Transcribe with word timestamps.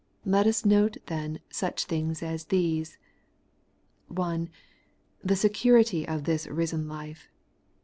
Let 0.25 0.47
us 0.47 0.65
note, 0.65 0.97
then, 1.05 1.41
such 1.51 1.85
things 1.85 2.23
as 2.23 2.45
these:— 2.45 2.97
1. 4.07 4.49
The 5.23 5.35
security 5.35 6.07
of 6.07 6.23
this 6.23 6.47
risen 6.47 6.87
life. 6.87 7.29